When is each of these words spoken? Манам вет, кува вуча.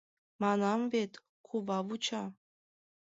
Манам 0.41 0.81
вет, 0.93 1.11
кува 1.45 1.79
вуча. 1.87 2.23